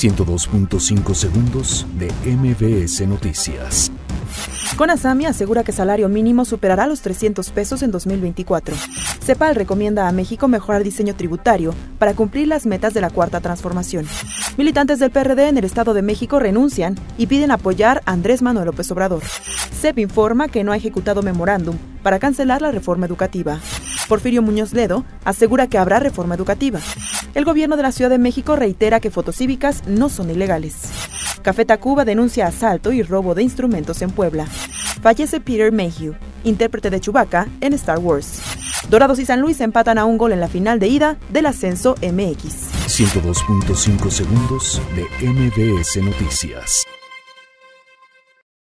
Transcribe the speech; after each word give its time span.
102.5 0.00 1.14
segundos 1.14 1.86
de 1.98 2.10
MBS 2.24 3.06
Noticias. 3.06 3.92
Conasami 4.78 5.26
asegura 5.26 5.62
que 5.62 5.72
salario 5.72 6.08
mínimo 6.08 6.46
superará 6.46 6.86
los 6.86 7.02
300 7.02 7.50
pesos 7.50 7.82
en 7.82 7.90
2024. 7.90 8.74
CEPAL 9.22 9.54
recomienda 9.54 10.08
a 10.08 10.12
México 10.12 10.48
mejorar 10.48 10.84
diseño 10.84 11.14
tributario 11.14 11.74
para 11.98 12.14
cumplir 12.14 12.48
las 12.48 12.64
metas 12.64 12.94
de 12.94 13.02
la 13.02 13.10
cuarta 13.10 13.42
transformación. 13.42 14.06
Militantes 14.56 15.00
del 15.00 15.10
PRD 15.10 15.48
en 15.48 15.58
el 15.58 15.64
Estado 15.64 15.92
de 15.92 16.00
México 16.00 16.38
renuncian 16.38 16.96
y 17.18 17.26
piden 17.26 17.50
apoyar 17.50 18.00
a 18.06 18.12
Andrés 18.12 18.40
Manuel 18.40 18.66
López 18.66 18.90
Obrador. 18.92 19.22
CEP 19.82 19.98
informa 19.98 20.48
que 20.48 20.64
no 20.64 20.72
ha 20.72 20.78
ejecutado 20.78 21.22
memorándum 21.22 21.76
para 22.02 22.18
cancelar 22.18 22.62
la 22.62 22.70
reforma 22.70 23.04
educativa. 23.04 23.60
Porfirio 24.10 24.42
Muñoz 24.42 24.72
Ledo 24.72 25.04
asegura 25.24 25.68
que 25.68 25.78
habrá 25.78 26.00
reforma 26.00 26.34
educativa. 26.34 26.80
El 27.36 27.44
gobierno 27.44 27.76
de 27.76 27.84
la 27.84 27.92
Ciudad 27.92 28.10
de 28.10 28.18
México 28.18 28.56
reitera 28.56 28.98
que 28.98 29.12
fotocívicas 29.12 29.86
no 29.86 30.08
son 30.08 30.30
ilegales. 30.30 30.74
Café 31.42 31.64
Tacuba 31.64 32.04
denuncia 32.04 32.48
asalto 32.48 32.90
y 32.90 33.04
robo 33.04 33.36
de 33.36 33.44
instrumentos 33.44 34.02
en 34.02 34.10
Puebla. 34.10 34.46
Fallece 35.00 35.40
Peter 35.40 35.70
Mayhew, 35.70 36.16
intérprete 36.42 36.90
de 36.90 37.00
Chewbacca 37.00 37.46
en 37.60 37.72
Star 37.74 38.00
Wars. 38.00 38.42
Dorados 38.90 39.20
y 39.20 39.26
San 39.26 39.40
Luis 39.40 39.60
empatan 39.60 39.96
a 39.96 40.04
un 40.04 40.18
gol 40.18 40.32
en 40.32 40.40
la 40.40 40.48
final 40.48 40.80
de 40.80 40.88
ida 40.88 41.16
del 41.28 41.46
ascenso 41.46 41.94
MX. 42.02 42.88
102.5 42.88 44.10
segundos 44.10 44.82
de 44.96 45.04
MBS 45.24 46.02
Noticias. 46.02 46.84